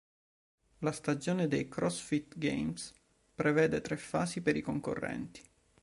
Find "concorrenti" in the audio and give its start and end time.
4.61-5.43